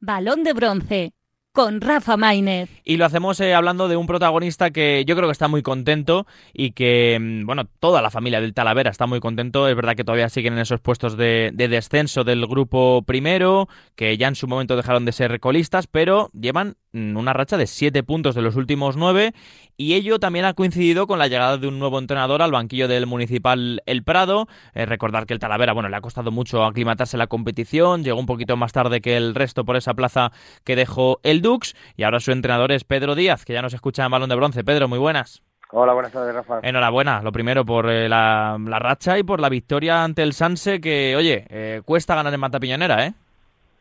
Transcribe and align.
Balón 0.00 0.44
de 0.44 0.52
bronce 0.52 1.12
con 1.58 1.80
Rafa 1.80 2.16
Maínez. 2.16 2.70
Y 2.84 2.98
lo 2.98 3.04
hacemos 3.04 3.40
eh, 3.40 3.52
hablando 3.52 3.88
de 3.88 3.96
un 3.96 4.06
protagonista 4.06 4.70
que 4.70 5.02
yo 5.04 5.16
creo 5.16 5.26
que 5.26 5.32
está 5.32 5.48
muy 5.48 5.60
contento 5.60 6.24
y 6.54 6.70
que, 6.70 7.18
mm, 7.20 7.46
bueno, 7.46 7.64
toda 7.80 8.00
la 8.00 8.12
familia 8.12 8.40
del 8.40 8.54
Talavera 8.54 8.92
está 8.92 9.08
muy 9.08 9.18
contento. 9.18 9.66
Es 9.66 9.74
verdad 9.74 9.96
que 9.96 10.04
todavía 10.04 10.28
siguen 10.28 10.52
en 10.52 10.60
esos 10.60 10.78
puestos 10.78 11.16
de, 11.16 11.50
de 11.52 11.66
descenso 11.66 12.22
del 12.22 12.46
grupo 12.46 13.02
primero, 13.04 13.68
que 13.96 14.16
ya 14.16 14.28
en 14.28 14.36
su 14.36 14.46
momento 14.46 14.76
dejaron 14.76 15.04
de 15.04 15.10
ser 15.10 15.40
colistas, 15.40 15.88
pero 15.88 16.30
llevan 16.32 16.76
mm, 16.92 17.16
una 17.16 17.32
racha 17.32 17.56
de 17.56 17.66
siete 17.66 18.04
puntos 18.04 18.36
de 18.36 18.42
los 18.42 18.54
últimos 18.54 18.96
nueve 18.96 19.34
y 19.80 19.94
ello 19.94 20.18
también 20.18 20.44
ha 20.44 20.54
coincidido 20.54 21.06
con 21.06 21.20
la 21.20 21.28
llegada 21.28 21.56
de 21.56 21.68
un 21.68 21.78
nuevo 21.78 22.00
entrenador 22.00 22.42
al 22.42 22.50
banquillo 22.50 22.88
del 22.88 23.06
Municipal 23.06 23.80
El 23.86 24.02
Prado. 24.02 24.48
Eh, 24.74 24.86
recordar 24.86 25.24
que 25.24 25.34
el 25.34 25.38
Talavera, 25.38 25.72
bueno, 25.72 25.88
le 25.88 25.96
ha 25.96 26.00
costado 26.00 26.32
mucho 26.32 26.64
aclimatarse 26.64 27.16
la 27.16 27.28
competición, 27.28 28.02
llegó 28.02 28.18
un 28.18 28.26
poquito 28.26 28.56
más 28.56 28.72
tarde 28.72 29.00
que 29.00 29.16
el 29.16 29.36
resto 29.36 29.64
por 29.64 29.76
esa 29.76 29.94
plaza 29.94 30.32
que 30.64 30.74
dejó 30.74 31.20
el 31.22 31.42
Dux 31.48 31.74
y 31.96 32.02
ahora 32.02 32.20
su 32.20 32.30
entrenador 32.30 32.72
es 32.72 32.84
Pedro 32.84 33.14
Díaz, 33.14 33.44
que 33.46 33.54
ya 33.54 33.62
nos 33.62 33.72
escucha 33.72 34.04
en 34.04 34.10
Balón 34.10 34.28
de 34.28 34.36
Bronce. 34.36 34.64
Pedro, 34.64 34.86
muy 34.86 34.98
buenas. 34.98 35.42
Hola, 35.70 35.94
buenas 35.94 36.12
tardes, 36.12 36.34
Rafa. 36.34 36.60
Enhorabuena, 36.62 37.22
lo 37.22 37.32
primero 37.32 37.64
por 37.64 37.90
eh, 37.90 38.08
la, 38.08 38.58
la, 38.58 38.78
racha 38.78 39.18
y 39.18 39.22
por 39.22 39.40
la 39.40 39.48
victoria 39.48 40.04
ante 40.04 40.22
el 40.22 40.32
Sanse, 40.32 40.80
que, 40.80 41.14
oye, 41.16 41.46
eh, 41.48 41.82
cuesta 41.84 42.14
ganar 42.14 42.32
en 42.32 42.40
Mata 42.40 42.60
Piñonera, 42.60 43.06
¿eh? 43.06 43.12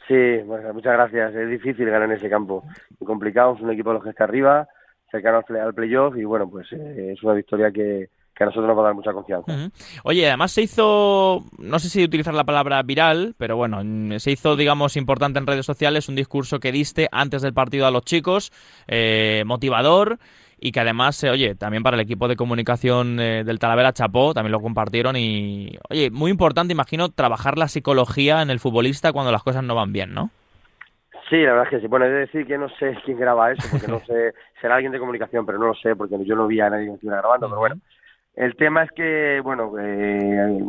Sí, 0.07 0.37
bueno, 0.45 0.73
muchas 0.73 0.93
gracias. 0.93 1.35
Es 1.35 1.49
difícil 1.49 1.85
ganar 1.89 2.09
en 2.09 2.15
ese 2.15 2.29
campo. 2.29 2.63
Muy 2.99 3.07
complicado, 3.07 3.55
es 3.55 3.61
un 3.61 3.71
equipo 3.71 3.89
de 3.89 3.95
los 3.95 4.03
que 4.03 4.11
está 4.11 4.23
arriba, 4.23 4.67
cercano 5.11 5.43
al 5.49 5.73
playoff 5.73 6.15
y 6.15 6.23
bueno, 6.23 6.49
pues 6.49 6.71
eh, 6.71 7.13
es 7.13 7.23
una 7.23 7.33
victoria 7.33 7.71
que, 7.71 8.09
que, 8.37 8.43
a 8.43 8.47
nosotros 8.47 8.67
nos 8.67 8.77
va 8.77 8.81
a 8.81 8.85
dar 8.85 8.93
mucha 8.95 9.13
confianza. 9.13 9.51
Uh 9.51 9.55
-huh. 9.55 10.01
Oye, 10.03 10.27
además 10.27 10.51
se 10.51 10.61
hizo, 10.61 11.43
no 11.57 11.79
sé 11.79 11.89
si 11.89 12.03
utilizar 12.03 12.33
la 12.33 12.43
palabra 12.43 12.81
viral, 12.83 13.35
pero 13.37 13.55
bueno, 13.55 13.81
se 14.19 14.31
hizo, 14.31 14.55
digamos, 14.55 14.97
importante 14.97 15.39
en 15.39 15.47
redes 15.47 15.65
sociales 15.65 16.09
un 16.09 16.15
discurso 16.15 16.59
que 16.59 16.71
diste 16.71 17.07
antes 17.11 17.41
del 17.41 17.53
partido 17.53 17.87
a 17.87 17.91
los 17.91 18.03
chicos, 18.03 18.51
eh, 18.87 19.43
motivador 19.45 20.19
y 20.59 20.71
que 20.71 20.79
además, 20.79 21.23
eh, 21.23 21.29
oye, 21.29 21.55
también 21.55 21.83
para 21.83 21.95
el 21.95 22.01
equipo 22.01 22.27
de 22.27 22.35
comunicación 22.35 23.19
eh, 23.19 23.43
del 23.43 23.59
Talavera 23.59 23.93
Chapó, 23.93 24.33
también 24.33 24.51
lo 24.51 24.59
compartieron 24.59 25.15
y, 25.15 25.77
oye, 25.89 26.09
muy 26.09 26.31
importante, 26.31 26.73
imagino, 26.73 27.09
trabajar 27.09 27.57
la 27.57 27.67
psicología 27.67 28.41
en 28.41 28.49
el 28.49 28.59
futbolista 28.59 29.11
cuando 29.11 29.31
las 29.31 29.43
cosas 29.43 29.63
no 29.63 29.75
van 29.75 29.93
bien, 29.93 30.13
¿no? 30.13 30.31
Sí, 31.29 31.37
la 31.43 31.51
verdad 31.51 31.65
es 31.65 31.69
que 31.69 31.79
sí. 31.81 31.87
Bueno, 31.87 32.05
he 32.05 32.09
de 32.09 32.19
decir 32.19 32.47
que 32.47 32.57
no 32.57 32.69
sé 32.69 32.97
quién 33.03 33.19
graba 33.19 33.51
eso, 33.51 33.67
porque 33.69 33.87
no 33.87 33.99
sé, 34.07 34.33
será 34.61 34.75
alguien 34.75 34.93
de 34.93 34.99
comunicación, 34.99 35.45
pero 35.45 35.59
no 35.59 35.67
lo 35.67 35.75
sé, 35.75 35.95
porque 35.95 36.17
yo 36.23 36.35
no 36.35 36.47
vi 36.47 36.59
a 36.59 36.69
nadie 36.69 36.85
que 36.85 36.93
estuviera 36.93 37.19
grabando, 37.19 37.49
pero 37.49 37.59
bueno. 37.59 37.75
El 38.37 38.55
tema 38.55 38.83
es 38.83 38.91
que, 38.91 39.41
bueno, 39.43 39.73
eh, 39.79 40.59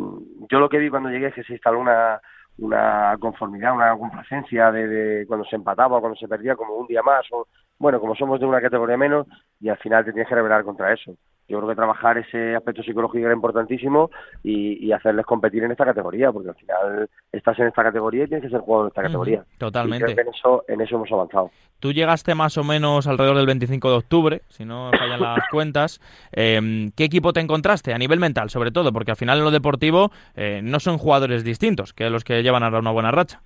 yo 0.49 0.59
lo 0.59 0.69
que 0.69 0.79
vi 0.79 0.89
cuando 0.89 1.09
llegué 1.09 1.27
es 1.27 1.35
que 1.35 1.43
se 1.43 1.53
instaló 1.53 1.79
una, 1.79 2.19
una 2.57 3.15
conformidad, 3.19 3.75
una 3.75 3.95
complacencia 3.95 4.71
de, 4.71 4.87
de 4.87 5.27
cuando 5.27 5.45
se 5.45 5.55
empataba 5.55 5.97
o 5.97 5.99
cuando 6.01 6.17
se 6.17 6.27
perdía 6.27 6.55
como 6.55 6.73
un 6.73 6.87
día 6.87 7.03
más, 7.03 7.27
o 7.31 7.47
bueno, 7.77 7.99
como 7.99 8.15
somos 8.15 8.39
de 8.39 8.47
una 8.47 8.59
categoría 8.59 8.97
menos, 8.97 9.27
y 9.59 9.69
al 9.69 9.77
final 9.77 10.03
te 10.03 10.11
tienes 10.11 10.27
que 10.27 10.33
rebelar 10.33 10.63
contra 10.63 10.91
eso. 10.91 11.13
Yo 11.49 11.57
creo 11.57 11.69
que 11.69 11.75
trabajar 11.75 12.17
ese 12.19 12.55
aspecto 12.55 12.83
psicológico 12.83 13.25
era 13.25 13.33
importantísimo 13.33 14.11
y, 14.43 14.85
y, 14.85 14.91
hacerles 14.91 15.25
competir 15.25 15.63
en 15.63 15.71
esta 15.71 15.83
categoría, 15.83 16.31
porque 16.31 16.49
al 16.49 16.55
final 16.55 17.09
estás 17.31 17.57
en 17.57 17.67
esta 17.67 17.83
categoría 17.83 18.23
y 18.23 18.27
tienes 18.27 18.45
que 18.45 18.51
ser 18.51 18.61
jugador 18.61 18.85
de 18.85 18.89
esta 18.89 19.01
categoría. 19.01 19.43
Totalmente. 19.57 20.11
Y 20.11 20.13
creo 20.13 20.15
que 20.15 20.21
en 20.21 20.35
eso, 20.35 20.63
en 20.67 20.81
eso 20.81 20.95
hemos 20.95 21.11
avanzado. 21.11 21.49
Tú 21.79 21.91
llegaste 21.91 22.35
más 22.35 22.57
o 22.57 22.63
menos 22.63 23.07
alrededor 23.07 23.37
del 23.37 23.47
25 23.47 23.89
de 23.89 23.95
octubre, 23.97 24.41
si 24.49 24.63
no 24.63 24.91
fallan 24.91 25.21
las 25.21 25.47
cuentas. 25.51 25.99
Eh, 26.31 26.91
¿Qué 26.95 27.05
equipo 27.05 27.33
te 27.33 27.39
encontraste 27.39 27.93
a 27.93 27.97
nivel 27.97 28.19
mental, 28.19 28.51
sobre 28.51 28.71
todo? 28.71 28.93
Porque 28.93 29.11
al 29.11 29.17
final 29.17 29.39
en 29.39 29.45
lo 29.45 29.51
deportivo 29.51 30.11
eh, 30.35 30.61
no 30.63 30.79
son 30.79 30.99
jugadores 30.99 31.43
distintos 31.43 31.93
que 31.93 32.11
los 32.11 32.23
que 32.23 32.43
llevan 32.43 32.61
ahora 32.61 32.79
una 32.79 32.91
buena 32.91 33.11
racha. 33.11 33.41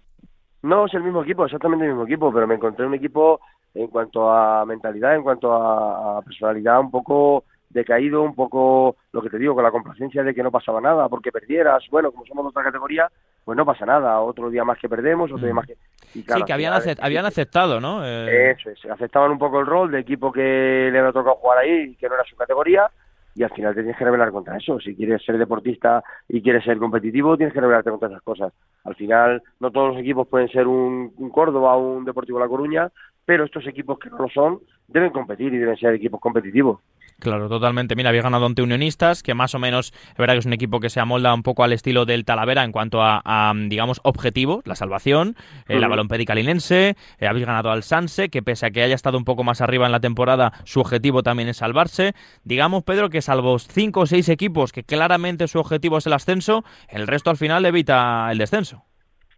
No, 0.62 0.86
es 0.86 0.94
el 0.94 1.04
mismo 1.04 1.24
equipo, 1.24 1.46
exactamente 1.46 1.86
el 1.86 1.92
mismo 1.92 2.06
equipo, 2.06 2.34
pero 2.34 2.48
me 2.48 2.56
encontré 2.56 2.86
un 2.86 2.94
equipo 2.94 3.40
en 3.74 3.88
cuanto 3.88 4.30
a 4.30 4.66
mentalidad, 4.66 5.16
en 5.16 5.24
cuanto 5.24 5.54
a, 5.54 6.18
a 6.18 6.22
personalidad, 6.22 6.80
un 6.80 6.92
poco 6.92 7.44
decaído, 7.74 8.22
un 8.22 8.36
poco 8.36 8.96
lo 9.12 9.22
que 9.22 9.30
te 9.30 9.40
digo, 9.40 9.56
con 9.56 9.64
la 9.64 9.72
complacencia 9.72 10.24
de 10.24 10.34
que 10.34 10.44
no 10.44 10.52
pasaba 10.52 10.80
nada, 10.80 11.10
porque 11.10 11.32
perdieras, 11.32 11.84
bueno, 11.90 12.12
como 12.12 12.26
somos 12.26 12.46
de 12.46 12.50
otra 12.50 12.64
categoría, 12.64 13.10
pues 13.44 13.58
no 13.58 13.66
pasa 13.66 13.86
nada, 13.86 14.22
otro 14.22 14.50
día 14.50 14.64
más 14.64 14.80
que 14.80 14.88
perdemos, 14.88 15.32
otro 15.32 15.46
día 15.46 15.54
más 15.54 15.66
que... 15.66 15.76
Y 16.14 16.24
claro, 16.24 16.42
sí, 16.42 16.46
que 16.46 16.54
habían, 16.54 16.74
habían 17.02 17.26
aceptado, 17.26 17.80
¿no? 17.80 18.06
Eh... 18.06 18.52
Eso 18.52 18.70
es, 18.70 18.86
aceptaban 18.86 19.32
un 19.32 19.40
poco 19.40 19.60
el 19.60 19.66
rol 19.66 19.92
de 19.92 20.00
equipo 20.00 20.32
que 20.32 20.90
le 20.92 21.00
había 21.00 21.12
tocado 21.12 21.36
jugar 21.36 21.60
ahí, 21.60 21.96
que 21.96 22.08
no 22.08 22.16
era 22.16 22.24
su 22.24 22.36
categoría, 22.36 22.90
y 23.36 23.44
al 23.44 23.50
final 23.50 23.74
te 23.74 23.82
tienes 23.82 23.98
que 23.98 24.06
rebelar 24.06 24.32
contra 24.32 24.58
eso. 24.58 24.80
Si 24.80 24.96
quieres 24.96 25.24
ser 25.24 25.38
deportista 25.38 26.04
y 26.30 26.42
quieres 26.42 26.64
ser 26.64 26.78
competitivo, 26.78 27.36
tienes 27.36 27.54
que 27.54 27.62
rebelarte 27.62 27.90
contra 27.90 28.10
esas 28.10 28.22
cosas. 28.22 28.54
Al 28.84 28.96
final, 28.96 29.42
no 29.60 29.72
todos 29.72 29.94
los 29.94 30.02
equipos 30.02 30.28
pueden 30.28 30.50
ser 30.50 30.68
un, 30.68 31.12
un 31.18 31.30
Córdoba 31.32 31.76
o 31.76 31.98
un 31.98 32.06
Deportivo 32.06 32.40
La 32.40 32.48
Coruña, 32.48 32.92
pero 33.26 33.46
estos 33.46 33.66
equipos 33.66 33.98
que 33.98 34.10
no 34.10 34.20
lo 34.20 34.30
son 34.30 34.60
deben 34.88 35.12
competir 35.12 35.54
y 35.54 35.58
deben 35.58 35.78
ser 35.78 35.96
equipos 35.96 36.20
competitivos. 36.20 36.80
Claro, 37.24 37.48
totalmente. 37.48 37.96
Mira, 37.96 38.10
había 38.10 38.22
ganado 38.22 38.46
ante 38.46 38.62
Unionistas, 38.62 39.24
que 39.24 39.34
más 39.34 39.56
o 39.56 39.60
menos, 39.60 39.94
es 40.12 40.18
verdad 40.18 40.34
que 40.34 40.40
es 40.40 40.46
un 40.46 40.52
equipo 40.52 40.82
que 40.82 40.90
se 40.90 41.00
amolda 41.00 41.34
un 41.34 41.42
poco 41.42 41.64
al 41.64 41.72
estilo 41.72 42.04
del 42.04 42.26
Talavera 42.26 42.66
en 42.66 42.74
cuanto 42.74 43.02
a, 43.02 43.22
a 43.24 43.54
digamos, 43.56 44.02
objetivos, 44.04 44.62
la 44.68 44.76
salvación, 44.76 45.38
eh, 45.70 45.76
uh 45.76 45.78
-huh. 45.78 45.80
la 45.80 45.88
balompédica 45.88 46.36
linense, 46.36 46.98
eh, 47.20 47.28
habéis 47.28 47.46
ganado 47.46 47.72
al 47.72 47.84
Sanse, 47.84 48.28
que 48.28 48.42
pese 48.44 48.66
a 48.66 48.72
que 48.72 48.84
haya 48.84 48.94
estado 48.94 49.18
un 49.18 49.24
poco 49.24 49.46
más 49.46 49.62
arriba 49.62 49.86
en 49.86 49.94
la 49.94 50.02
temporada, 50.02 50.52
su 50.66 50.82
objetivo 50.82 51.24
también 51.24 51.48
es 51.48 51.56
salvarse. 51.56 52.12
Digamos, 52.44 52.84
Pedro, 52.84 53.10
que 53.10 53.22
salvo 53.22 53.58
cinco 53.58 54.02
o 54.02 54.06
seis 54.06 54.28
equipos 54.28 54.74
que 54.74 54.84
claramente 54.84 55.48
su 55.48 55.60
objetivo 55.60 56.00
es 56.00 56.08
el 56.08 56.14
ascenso, 56.14 56.66
el 56.90 57.08
resto 57.08 57.30
al 57.30 57.38
final 57.38 57.66
evita 57.66 58.28
el 58.32 58.38
descenso. 58.38 58.84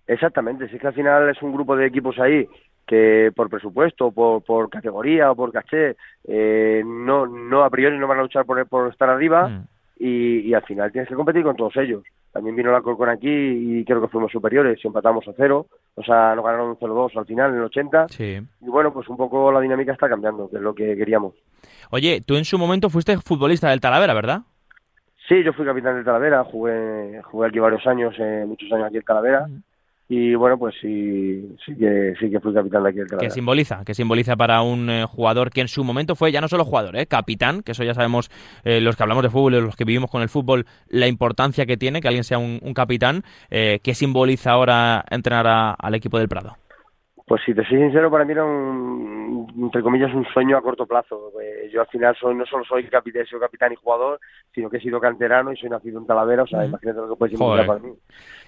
Exactamente, 0.07 0.69
sí 0.69 0.78
que 0.78 0.88
al 0.88 0.94
final 0.94 1.29
es 1.29 1.41
un 1.41 1.52
grupo 1.52 1.75
de 1.75 1.88
equipos 1.88 2.19
ahí 2.19 2.47
que 2.85 3.31
por 3.35 3.50
presupuesto, 3.50 4.12
por, 4.12 4.44
por 4.44 4.69
categoría 4.69 5.31
o 5.31 5.35
por 5.35 5.51
caché, 5.51 5.96
eh, 6.23 6.84
no, 6.85 7.25
no 7.25 7.63
a 7.63 7.69
priori 7.69 7.97
no 7.97 8.07
van 8.07 8.19
a 8.19 8.23
luchar 8.23 8.46
por, 8.46 8.66
por 8.68 8.91
estar 8.91 9.09
arriba 9.09 9.47
mm. 9.47 9.63
y, 10.00 10.40
y, 10.40 10.53
al 10.53 10.63
final 10.63 10.91
tienes 10.91 11.09
que 11.09 11.16
competir 11.16 11.44
con 11.44 11.56
todos 11.56 11.75
ellos. 11.78 12.03
También 12.31 12.56
vino 12.56 12.72
la 12.72 12.81
Corcón 12.81 13.09
aquí 13.09 13.29
y 13.29 13.85
creo 13.85 14.01
que 14.01 14.09
fuimos 14.09 14.31
superiores 14.31 14.78
y 14.84 14.88
empatamos 14.88 15.25
a 15.28 15.31
cero, 15.38 15.68
o 15.96 16.03
sea, 16.03 16.35
nos 16.35 16.44
ganaron 16.44 16.69
un 16.69 16.75
0-2 16.75 17.18
al 17.18 17.25
final 17.25 17.51
en 17.51 17.57
el 17.57 17.63
80. 17.63 18.09
Sí. 18.09 18.41
Y 18.62 18.66
bueno, 18.66 18.91
pues 18.91 19.07
un 19.07 19.16
poco 19.16 19.52
la 19.53 19.62
dinámica 19.62 19.94
está 19.94 20.09
cambiando, 20.09 20.50
que 20.50 20.57
es 20.57 20.62
lo 20.62 20.75
que 20.75 20.97
queríamos. 20.97 21.34
Oye, 21.91 22.22
tú 22.25 22.35
en 22.35 22.44
su 22.44 22.57
momento 22.57 22.90
fuiste 22.90 23.17
futbolista 23.19 23.69
del 23.69 23.79
Talavera, 23.79 24.13
¿verdad? 24.13 24.41
Sí, 25.29 25.44
yo 25.44 25.53
fui 25.53 25.66
capitán 25.66 25.96
del 25.96 26.03
Talavera, 26.03 26.44
jugué, 26.44 27.22
jugué 27.23 27.47
aquí 27.47 27.59
varios 27.59 27.88
años, 27.88 28.13
eh, 28.19 28.44
muchos 28.46 28.69
años 28.73 28.88
aquí 28.88 28.97
en 28.97 29.03
Talavera. 29.03 29.47
Mm 29.47 29.63
y 30.07 30.35
bueno 30.35 30.57
pues 30.57 30.75
sí 30.79 31.55
sí 31.66 31.75
que 31.75 32.13
sí 32.19 32.29
que 32.29 32.39
fui 32.39 32.53
capitán 32.53 32.83
de 32.83 33.17
que 33.17 33.29
simboliza 33.31 33.83
que 33.83 33.95
simboliza 33.95 34.35
para 34.35 34.61
un 34.61 34.89
eh, 34.89 35.05
jugador 35.05 35.49
que 35.49 35.61
en 35.61 35.67
su 35.67 35.83
momento 35.83 36.16
fue 36.16 36.31
ya 36.31 36.41
no 36.41 36.47
solo 36.47 36.63
jugador 36.63 36.95
eh 36.95 37.07
capitán 37.07 37.63
que 37.63 37.71
eso 37.71 37.83
ya 37.83 37.95
sabemos 37.95 38.29
eh, 38.63 38.81
los 38.81 38.95
que 38.95 39.03
hablamos 39.03 39.23
de 39.23 39.31
fútbol 39.31 39.53
los 39.53 39.75
que 39.75 39.83
vivimos 39.83 40.11
con 40.11 40.21
el 40.21 40.29
fútbol 40.29 40.67
la 40.89 41.07
importancia 41.07 41.66
que 41.66 41.77
tiene 41.77 42.01
que 42.01 42.07
alguien 42.07 42.23
sea 42.23 42.38
un, 42.38 42.59
un 42.61 42.73
capitán 42.75 43.23
eh, 43.49 43.79
qué 43.81 43.95
simboliza 43.95 44.51
ahora 44.51 45.03
entrenar 45.09 45.47
a, 45.47 45.71
al 45.71 45.95
equipo 45.95 46.19
del 46.19 46.27
Prado 46.27 46.55
pues 47.25 47.41
si 47.43 47.55
te 47.55 47.65
soy 47.65 47.79
sincero, 47.79 48.11
para 48.11 48.23
mí 48.23 48.33
era 48.33 48.45
un, 48.45 49.47
entre 49.57 49.81
comillas, 49.81 50.13
un 50.13 50.25
sueño 50.25 50.57
a 50.57 50.61
corto 50.61 50.85
plazo. 50.85 51.31
Eh, 51.41 51.69
yo 51.73 51.81
al 51.81 51.87
final 51.87 52.15
soy, 52.19 52.35
no 52.35 52.45
solo 52.45 52.63
soy 52.63 52.87
capitán, 52.87 53.25
soy 53.25 53.39
capitán 53.39 53.73
y 53.73 53.75
jugador, 53.75 54.19
sino 54.53 54.69
que 54.69 54.77
he 54.77 54.81
sido 54.81 54.99
canterano 54.99 55.51
y 55.51 55.57
soy 55.57 55.69
nacido 55.69 55.99
en 55.99 56.05
Talavera, 56.05 56.43
o 56.43 56.47
sea, 56.47 56.59
mm. 56.59 56.65
imagínate 56.65 56.99
lo 56.99 57.09
que 57.09 57.15
puede 57.15 57.31
significar 57.31 57.65
para 57.65 57.79
mí. 57.79 57.93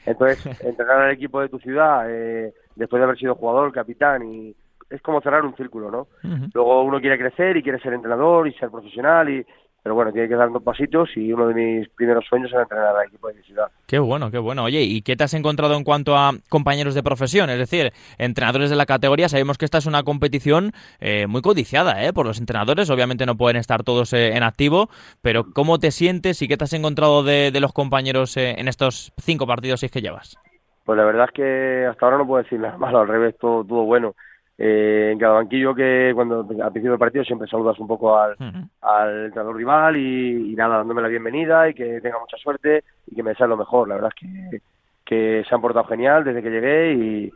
Entonces, 0.06 0.62
entrenar 0.64 1.02
al 1.02 1.12
equipo 1.12 1.42
de 1.42 1.50
tu 1.50 1.58
ciudad, 1.58 2.06
eh, 2.08 2.54
después 2.76 3.00
de 3.00 3.06
haber 3.06 3.18
sido 3.18 3.34
jugador, 3.34 3.72
capitán, 3.72 4.32
y 4.32 4.56
es 4.92 5.02
como 5.02 5.22
cerrar 5.22 5.44
un 5.44 5.56
círculo, 5.56 5.90
¿no? 5.90 6.02
Uh 6.24 6.28
-huh. 6.28 6.52
Luego 6.54 6.84
uno 6.84 7.02
quiere 7.02 7.18
crecer 7.18 7.58
y 7.58 7.64
quiere 7.64 7.80
ser 7.80 7.94
entrenador 7.94 8.48
y 8.48 8.54
ser 8.54 8.70
profesional 8.70 9.28
y, 9.30 9.46
pero 9.88 9.96
bueno, 9.96 10.12
tiene 10.12 10.28
que 10.28 10.36
dar 10.36 10.52
dos 10.52 10.62
pasitos 10.64 11.16
y 11.16 11.32
uno 11.32 11.48
de 11.48 11.54
mis 11.54 11.88
primeros 11.88 12.26
sueños 12.26 12.52
era 12.52 12.64
entrenar 12.64 12.94
al 12.94 13.08
equipo 13.08 13.30
de 13.30 13.36
mi 13.36 13.44
ciudad. 13.44 13.72
Qué 13.86 14.00
bueno, 14.00 14.30
qué 14.30 14.38
bueno. 14.38 14.66
Oye, 14.66 14.82
¿y 14.82 15.02
qué 15.02 15.16
te 15.16 15.24
has 15.24 15.34
encontrado 15.34 15.78
en 15.78 15.86
cuanto 15.86 16.18
a 16.18 16.34
compañeros 16.50 16.94
de 16.94 17.04
profesión? 17.04 17.50
Es 17.50 17.58
decir, 17.58 17.94
entrenadores 18.18 18.70
de 18.70 18.76
la 18.76 18.86
categoría, 18.86 19.30
sabemos 19.30 19.58
que 19.58 19.64
esta 19.64 19.78
es 19.78 19.86
una 19.86 20.04
competición 20.04 20.74
eh, 21.00 21.26
muy 21.28 21.42
codiciada 21.42 22.04
¿eh? 22.04 22.12
por 22.12 22.26
los 22.26 22.38
entrenadores, 22.38 22.90
obviamente 22.90 23.26
no 23.26 23.38
pueden 23.38 23.56
estar 23.56 23.84
todos 23.84 24.12
eh, 24.12 24.36
en 24.36 24.44
activo, 24.44 24.90
pero 25.22 25.46
¿cómo 25.54 25.80
te 25.80 25.92
sientes 25.92 26.42
y 26.42 26.50
qué 26.50 26.58
te 26.58 26.66
has 26.66 26.74
encontrado 26.74 27.24
de, 27.24 27.52
de 27.52 27.60
los 27.62 27.72
compañeros 27.72 28.36
eh, 28.36 28.56
en 28.58 28.68
estos 28.68 29.14
cinco 29.18 29.48
partidos 29.48 29.86
que 29.90 30.02
llevas? 30.02 30.38
Pues 30.84 30.98
la 30.98 31.06
verdad 31.06 31.28
es 31.30 31.32
que 31.32 31.86
hasta 31.90 32.06
ahora 32.06 32.18
no 32.18 32.28
puedo 32.28 32.44
decir 32.44 32.60
nada 32.60 32.78
malo, 32.78 33.00
al 33.00 33.08
revés, 33.08 33.38
todo, 33.40 33.64
todo 33.64 33.84
bueno 33.86 34.16
eh, 34.58 35.10
en 35.12 35.20
cada 35.20 35.36
banquillo 35.36 35.76
que 35.76 36.12
cuando 36.16 36.40
al 36.40 36.72
principio 36.72 36.92
del 36.92 37.00
partido 37.00 37.24
siempre 37.24 37.48
saludas 37.48 37.78
un 37.80 37.88
poco 37.88 38.18
al, 38.18 38.32
uh 38.32 38.44
-huh. 38.44 38.70
al 38.82 39.26
entrenador 39.26 39.56
rival 39.56 39.98
y, 39.98 40.52
y, 40.52 40.56
nada, 40.56 40.78
dándome 40.78 41.02
la 41.02 41.08
bienvenida 41.10 41.70
y 41.70 41.74
que 41.74 42.02
tenga 42.02 42.20
mucha 42.20 42.38
suerte 42.38 42.84
y 43.06 43.16
que 43.16 43.24
me 43.24 43.32
desea 43.32 43.48
lo 43.48 43.58
mejor. 43.58 43.88
La 43.88 43.96
verdad 43.96 44.12
es 44.16 44.20
que, 44.20 44.62
que 45.06 45.44
se 45.48 45.54
han 45.56 45.62
portado 45.62 45.86
genial 45.86 46.24
desde 46.24 46.42
que 46.42 46.50
llegué 46.50 46.94
y, 46.94 47.32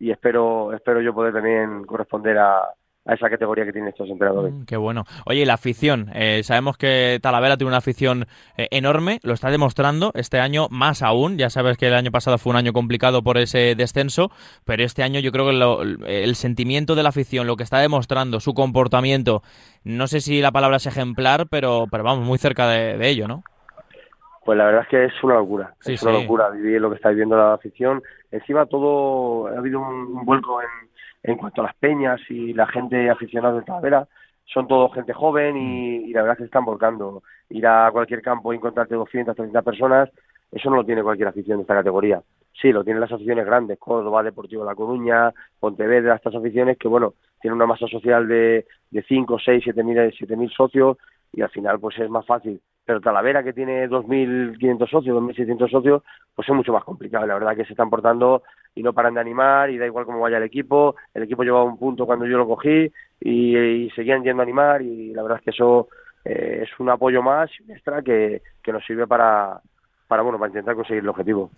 y 0.00 0.10
espero 0.10 0.72
espero 0.72 1.00
yo 1.00 1.14
poder 1.14 1.32
también 1.32 1.84
corresponder 1.84 2.38
a, 2.38 2.68
a 3.06 3.14
esa 3.14 3.28
categoría 3.28 3.64
que 3.64 3.72
tienen 3.72 3.90
estos 3.90 4.08
entrenadores. 4.08 4.52
Mm, 4.52 4.64
qué 4.64 4.76
bueno. 4.76 5.04
Oye, 5.26 5.44
la 5.44 5.54
afición. 5.54 6.10
Eh, 6.14 6.42
sabemos 6.42 6.76
que 6.76 7.18
Talavera 7.22 7.56
tiene 7.56 7.68
una 7.68 7.78
afición 7.78 8.26
eh, 8.56 8.68
enorme, 8.70 9.20
lo 9.22 9.34
está 9.34 9.50
demostrando 9.50 10.10
este 10.14 10.40
año 10.40 10.68
más 10.70 11.02
aún. 11.02 11.36
Ya 11.36 11.50
sabes 11.50 11.76
que 11.76 11.88
el 11.88 11.94
año 11.94 12.10
pasado 12.10 12.38
fue 12.38 12.50
un 12.50 12.56
año 12.56 12.72
complicado 12.72 13.22
por 13.22 13.36
ese 13.36 13.74
descenso, 13.76 14.30
pero 14.64 14.84
este 14.84 15.02
año 15.02 15.20
yo 15.20 15.32
creo 15.32 15.46
que 15.46 16.24
el 16.24 16.34
sentimiento 16.34 16.94
de 16.94 17.02
la 17.02 17.10
afición, 17.10 17.46
lo 17.46 17.56
que 17.56 17.62
está 17.62 17.78
demostrando, 17.78 18.40
su 18.40 18.54
comportamiento, 18.54 19.42
no 19.84 20.06
sé 20.06 20.20
si 20.20 20.40
la 20.40 20.52
palabra 20.52 20.78
es 20.78 20.86
ejemplar, 20.86 21.46
pero, 21.50 21.86
pero 21.90 22.04
vamos, 22.04 22.26
muy 22.26 22.38
cerca 22.38 22.66
de, 22.68 23.08
ello, 23.08 23.28
¿no? 23.28 23.42
Pues 24.44 24.58
la 24.58 24.66
verdad 24.66 24.82
es 24.82 24.88
que 24.88 25.04
es 25.04 25.12
una 25.22 25.34
locura, 25.34 25.74
es 25.84 26.02
una 26.02 26.12
locura 26.12 26.50
vivir 26.50 26.80
lo 26.80 26.90
que 26.90 26.96
está 26.96 27.10
viviendo 27.10 27.36
la 27.36 27.54
afición. 27.54 28.02
Encima 28.30 28.66
todo, 28.66 29.46
ha 29.46 29.58
habido 29.58 29.80
un 29.80 30.24
vuelco 30.24 30.60
en, 30.60 30.68
en 31.24 31.36
cuanto 31.38 31.62
a 31.62 31.64
las 31.64 31.74
peñas 31.76 32.20
y 32.28 32.52
la 32.52 32.66
gente 32.66 33.10
aficionada 33.10 33.58
de 33.58 33.62
Talavera, 33.62 34.06
son 34.44 34.68
todo 34.68 34.90
gente 34.90 35.14
joven 35.14 35.56
y, 35.56 36.12
la 36.12 36.20
verdad 36.20 36.34
es 36.34 36.36
que 36.38 36.42
se 36.44 36.48
están 36.48 36.66
volcando. 36.66 37.22
Ir 37.48 37.66
a 37.66 37.90
cualquier 37.90 38.20
campo 38.22 38.52
y 38.52 38.56
encontrarte 38.56 38.94
200, 38.94 39.34
300 39.34 39.64
personas, 39.64 40.10
eso 40.52 40.70
no 40.70 40.76
lo 40.76 40.84
tiene 40.84 41.02
cualquier 41.02 41.28
afición 41.28 41.58
de 41.58 41.62
esta 41.62 41.74
categoría. 41.74 42.22
Sí, 42.60 42.70
lo 42.72 42.84
tienen 42.84 43.00
las 43.00 43.10
aficiones 43.10 43.46
grandes, 43.46 43.78
Córdoba, 43.78 44.22
Deportivo 44.22 44.64
La 44.64 44.74
Coruña, 44.74 45.32
Pontevedra, 45.58 46.14
estas 46.14 46.34
aficiones 46.34 46.78
que, 46.78 46.88
bueno, 46.88 47.14
tienen 47.40 47.56
una 47.56 47.66
masa 47.66 47.88
social 47.88 48.28
de, 48.28 48.66
de 48.90 49.02
5, 49.02 49.38
6, 49.44 49.62
7 49.64 49.82
mil, 49.82 50.14
7 50.16 50.36
mil 50.36 50.50
socios 50.50 50.98
y 51.32 51.42
al 51.42 51.50
final 51.50 51.80
pues 51.80 51.98
es 51.98 52.08
más 52.10 52.24
fácil. 52.26 52.60
Pero 52.84 53.00
Talavera, 53.00 53.42
que 53.42 53.52
tiene 53.52 53.88
2.500 53.88 54.88
socios, 54.88 55.16
2.600 55.16 55.70
socios, 55.70 56.02
pues 56.34 56.48
es 56.48 56.54
mucho 56.54 56.72
más 56.72 56.84
complicado. 56.84 57.26
La 57.26 57.34
verdad 57.34 57.56
que 57.56 57.64
se 57.64 57.72
están 57.72 57.90
portando 57.90 58.42
y 58.74 58.82
no 58.82 58.92
paran 58.92 59.14
de 59.14 59.20
animar 59.20 59.70
y 59.70 59.78
da 59.78 59.86
igual 59.86 60.04
cómo 60.04 60.20
vaya 60.20 60.36
el 60.36 60.42
equipo. 60.42 60.96
El 61.14 61.22
equipo 61.22 61.44
llevaba 61.44 61.64
un 61.64 61.78
punto 61.78 62.06
cuando 62.06 62.26
yo 62.26 62.36
lo 62.36 62.46
cogí 62.46 62.92
y, 63.20 63.90
seguían 63.94 64.22
yendo 64.22 64.42
a 64.42 64.44
animar 64.44 64.82
y 64.82 65.14
la 65.14 65.22
verdad 65.22 65.38
es 65.38 65.44
que 65.44 65.50
eso 65.50 65.88
eh, 66.24 66.60
es 66.62 66.80
un 66.80 66.90
apoyo 66.90 67.22
más 67.22 67.50
extra 67.68 68.02
que, 68.02 68.42
que 68.62 68.72
nos 68.72 68.84
sirve 68.84 69.06
para, 69.06 69.60
para 70.14 70.22
bueno 70.22 70.38
para 70.38 70.50
intentar 70.50 70.76
conseguir 70.76 71.02
el 71.02 71.08
objetivo. 71.08 71.50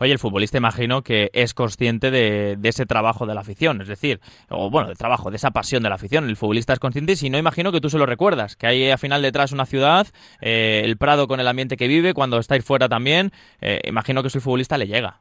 Oye, 0.00 0.10
el 0.10 0.18
futbolista 0.18 0.58
imagino 0.58 1.02
que 1.02 1.30
es 1.32 1.54
consciente 1.54 2.10
de, 2.10 2.58
ese 2.64 2.84
trabajo 2.84 3.24
de 3.24 3.34
la 3.34 3.42
afición, 3.42 3.80
es 3.80 3.86
decir, 3.86 4.18
o 4.48 4.68
bueno, 4.68 4.88
del 4.88 4.98
trabajo, 4.98 5.30
de 5.30 5.36
esa 5.36 5.52
pasión 5.52 5.84
de 5.84 5.90
la 5.90 5.94
afición. 5.94 6.28
El 6.28 6.34
futbolista 6.34 6.72
es 6.72 6.80
consciente 6.80 7.12
y 7.12 7.16
si 7.16 7.30
no, 7.30 7.38
imagino 7.38 7.70
que 7.70 7.80
tú 7.80 7.88
se 7.88 7.98
lo 7.98 8.06
recuerdas, 8.06 8.56
que 8.56 8.66
hay 8.66 8.90
al 8.90 8.98
final 8.98 9.22
detrás 9.22 9.52
una 9.52 9.64
ciudad, 9.64 10.08
eh, 10.40 10.82
el 10.84 10.96
Prado 10.96 11.28
con 11.28 11.38
el 11.38 11.46
ambiente 11.46 11.76
que 11.76 11.86
vive, 11.86 12.12
cuando 12.12 12.38
estáis 12.38 12.64
fuera 12.64 12.88
también, 12.88 13.30
eh, 13.60 13.78
imagino 13.84 14.22
que 14.22 14.28
el 14.34 14.40
futbolista 14.40 14.76
le 14.76 14.88
llega. 14.88 15.20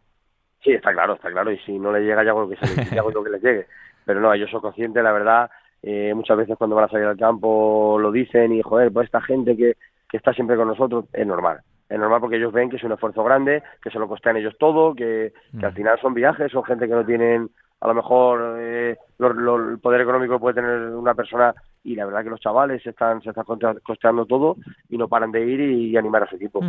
Sí, 0.63 0.71
está 0.71 0.91
claro, 0.91 1.13
está 1.13 1.29
claro, 1.29 1.51
y 1.51 1.59
si 1.59 1.77
no 1.77 1.93
le 1.93 1.99
llega 1.99 2.23
ya 2.23 2.33
con 2.33 2.41
lo 2.41 2.49
que, 2.49 2.55
se 2.55 2.95
lo 3.13 3.23
que 3.23 3.29
le 3.29 3.39
llegue. 3.39 3.67
Pero 4.03 4.19
no, 4.19 4.33
ellos 4.33 4.49
son 4.49 4.61
conscientes, 4.61 5.03
la 5.03 5.11
verdad, 5.11 5.51
eh, 5.83 6.11
muchas 6.15 6.37
veces 6.37 6.57
cuando 6.57 6.75
van 6.75 6.85
a 6.85 6.89
salir 6.89 7.05
al 7.05 7.17
campo 7.17 7.99
lo 7.99 8.11
dicen 8.11 8.51
y, 8.51 8.63
joder, 8.63 8.91
pues 8.91 9.05
esta 9.05 9.21
gente 9.21 9.55
que, 9.55 9.75
que 10.09 10.17
está 10.17 10.33
siempre 10.33 10.57
con 10.57 10.67
nosotros, 10.67 11.05
es 11.13 11.27
normal 11.27 11.61
es 11.89 11.99
normal 11.99 12.21
porque 12.21 12.35
ellos 12.37 12.53
ven 12.53 12.69
que 12.69 12.75
es 12.75 12.83
un 12.83 12.91
esfuerzo 12.91 13.23
grande, 13.23 13.63
que 13.81 13.89
se 13.89 13.99
lo 13.99 14.07
costean 14.07 14.37
ellos 14.37 14.55
todo, 14.59 14.93
que, 14.93 15.33
que 15.59 15.65
al 15.65 15.71
mm. 15.71 15.75
final 15.75 15.99
son 15.99 16.13
viajes, 16.13 16.51
son 16.51 16.63
gente 16.63 16.87
que 16.87 16.93
no 16.93 17.05
tienen 17.05 17.49
a 17.81 17.87
lo 17.87 17.93
mejor 17.93 18.57
eh, 18.59 18.97
el 19.19 19.79
poder 19.79 20.01
económico 20.01 20.33
que 20.33 20.39
puede 20.39 20.55
tener 20.55 20.89
una 20.89 21.15
persona 21.15 21.53
y 21.83 21.95
la 21.95 22.05
verdad 22.05 22.23
que 22.23 22.29
los 22.29 22.39
chavales 22.39 22.83
se 22.83 22.89
están, 22.89 23.21
se 23.21 23.29
están 23.29 23.45
costeando 23.83 24.25
todo 24.25 24.57
y 24.89 24.97
no 24.97 25.07
paran 25.07 25.31
de 25.31 25.45
ir 25.45 25.59
y, 25.61 25.97
animar 25.97 26.23
a 26.23 26.29
su 26.29 26.35
equipo. 26.35 26.61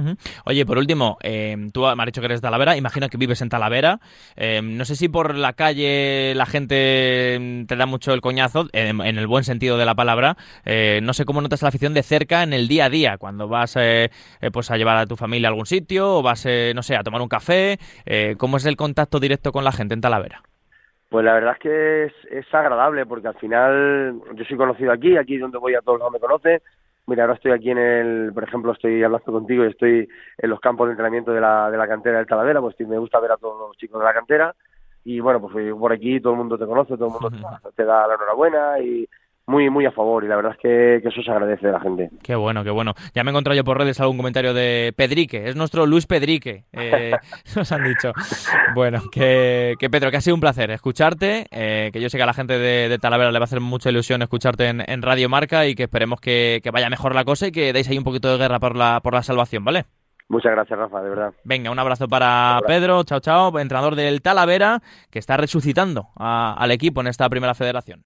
Oye, 0.45 0.65
por 0.65 0.79
último, 0.79 1.19
eh, 1.23 1.57
tú 1.73 1.83
me 1.83 2.03
has 2.03 2.07
dicho 2.07 2.21
que 2.21 2.27
eres 2.27 2.41
de 2.41 2.47
Talavera, 2.47 2.77
imagino 2.77 3.09
que 3.09 3.17
vives 3.17 3.43
en 3.43 3.49
Talavera. 3.49 4.01
Eh, 4.37 4.61
no 4.63 4.85
sé 4.85 4.97
si 4.97 5.09
por 5.09 5.35
la 5.35 5.53
calle 5.53 6.33
la 6.35 6.47
gente 6.47 7.65
te 7.67 7.77
da 7.77 7.87
mucho 7.87 8.13
el 8.13 8.21
coñazo, 8.21 8.69
en, 8.73 9.01
el 9.01 9.27
buen 9.27 9.45
sentido 9.45 9.77
de 9.77 9.85
la 9.85 9.95
palabra. 9.95 10.37
Eh, 10.65 11.01
no 11.03 11.13
sé 11.13 11.25
cómo 11.25 11.41
notas 11.41 11.63
la 11.63 11.69
afición 11.69 11.95
de 11.95 12.03
cerca 12.03 12.43
en 12.43 12.53
el 12.53 12.69
día 12.69 12.87
a 12.87 12.91
día, 12.91 13.19
cuando 13.19 13.49
vas 13.49 13.77
pues 14.53 14.71
a 14.71 14.77
llevar 14.77 14.97
a 14.97 15.07
tu 15.07 15.17
familia 15.17 15.49
a 15.49 15.51
algún 15.51 15.67
sitio 15.67 16.19
o 16.19 16.23
vas, 16.23 16.47
no 16.75 16.83
sé, 16.83 16.97
a 16.97 17.03
tomar 17.03 17.21
un 17.21 17.29
café. 17.29 17.79
¿Cómo 18.39 18.57
es 18.57 18.67
el 18.67 18.77
contacto 18.77 19.21
directo 19.21 19.53
con 19.53 19.65
la 19.65 19.73
gente 19.73 19.95
en 19.95 20.01
Talavera? 20.01 20.43
Pues 21.11 21.25
la 21.25 21.35
verdad 21.35 21.55
es 21.55 21.59
que 21.59 22.39
es, 22.39 22.55
agradable 22.55 23.05
porque 23.05 23.27
al 23.27 23.35
final 23.35 24.23
yo 24.33 24.45
soy 24.45 24.57
conocido 24.57 24.93
aquí, 24.93 25.17
aquí 25.17 25.39
donde 25.39 25.59
voy 25.59 25.75
a 25.75 25.83
todos 25.83 25.99
lados 25.99 26.13
me 26.13 26.21
conocen. 26.21 26.63
Mira, 27.07 27.25
ahora 27.25 27.35
estoy 27.35 27.51
aquí 27.51 27.71
en 27.71 27.79
el, 27.79 28.33
por 28.33 28.45
ejemplo, 28.45 28.71
estoy 28.73 29.03
hablando 29.03 29.33
contigo 29.33 29.65
y 29.65 29.71
estoy 29.71 30.09
en 30.39 30.51
los 30.51 30.61
campos 30.61 30.87
de 30.87 30.93
entrenamiento 30.93 31.33
de 31.33 31.41
la, 31.41 31.69
de 31.69 31.77
la 31.77 31.89
cantera 31.89 32.19
del 32.19 32.29
Talavera, 32.29 32.61
pues 32.61 32.79
me 32.81 32.99
gusta 32.99 33.19
ver 33.19 33.33
a 33.33 33.37
todos 33.37 33.59
los 33.59 33.77
chicos 33.77 33.99
de 33.99 34.05
la 34.07 34.15
cantera 34.15 34.55
y 35.05 35.19
bueno, 35.19 35.41
pues 35.41 35.75
por 35.75 35.93
aquí 35.93 36.21
todo 36.21 36.35
el 36.35 36.39
mundo 36.39 36.57
te 36.57 36.67
conoce, 36.67 36.97
todo 36.97 37.07
el 37.07 37.13
mundo 37.21 37.31
te 37.75 37.85
da 37.85 38.07
la 38.07 38.15
enhorabuena 38.15 38.79
y, 38.79 39.09
muy, 39.51 39.69
muy 39.69 39.85
a 39.85 39.91
favor 39.91 40.25
y 40.25 40.29
la 40.29 40.37
verdad 40.37 40.53
es 40.53 40.59
que, 40.59 40.97
eso 41.09 41.23
se 41.23 41.31
agradece 41.31 41.67
de 41.67 41.73
la 41.73 41.81
gente. 41.81 42.11
Qué 42.23 42.37
bueno, 42.37 42.63
qué 42.63 42.71
bueno. 42.71 42.95
Ya 43.15 43.25
me 43.25 43.31
he 43.31 43.33
encontrado 43.33 43.57
yo 43.57 43.65
por 43.65 43.77
redes 43.77 44.01
algún 44.01 44.17
comentario 44.17 44.55
de 44.55 44.95
Pedrique, 44.97 45.49
es 45.49 45.57
nuestro 45.57 45.87
Luis 45.87 46.07
Pedrique, 46.07 46.65
eh, 46.73 47.13
nos 47.57 47.71
han 47.73 47.85
dicho. 47.85 48.13
Bueno, 48.75 49.03
que, 49.11 49.75
que, 49.79 49.91
Pedro, 49.91 50.11
que 50.11 50.19
ha 50.19 50.21
sido 50.21 50.37
un 50.37 50.41
placer 50.41 50.71
escucharte, 50.71 51.47
eh, 51.51 51.91
que 51.93 52.01
yo 52.01 52.09
sé 52.09 52.17
que 52.17 52.23
a 52.23 52.27
la 52.27 52.33
gente 52.33 52.59
de, 52.59 52.99
Talavera 52.99 53.33
le 53.33 53.39
va 53.39 53.45
a 53.45 53.45
hacer 53.45 53.61
mucha 53.61 53.91
ilusión 53.91 54.23
escucharte 54.23 54.69
en, 54.69 55.03
Radio 55.03 55.29
Marca 55.29 55.67
y 55.67 55.75
que 55.75 55.85
esperemos 55.85 56.21
que, 56.21 56.61
que, 56.63 56.71
vaya 56.71 56.89
mejor 56.89 57.15
la 57.15 57.25
cosa 57.25 57.49
y 57.49 57.53
que 57.53 57.73
deis 57.73 57.89
ahí 57.89 57.99
un 57.99 58.05
poquito 58.05 58.31
de 58.31 58.39
guerra 58.39 58.61
por 58.61 58.77
la, 58.77 59.01
por 59.03 59.15
la 59.15 59.23
salvación, 59.23 59.65
¿vale? 59.65 59.87
Muchas 60.31 60.53
gracias, 60.53 60.79
Rafa, 60.79 61.03
de 61.03 61.11
verdad. 61.11 61.35
Venga, 61.43 61.73
un 61.73 61.79
abrazo 61.81 62.07
para 62.07 62.61
Pedro, 62.65 63.03
chao, 63.03 63.19
chao, 63.19 63.59
entrenador 63.59 63.97
del 63.97 64.23
Talavera, 64.23 64.81
que 65.11 65.19
está 65.19 65.37
resucitando 65.37 66.11
al 66.15 66.71
equipo 66.71 67.01
en 67.01 67.09
esta 67.09 67.29
primera 67.29 67.53
federación. 67.55 67.99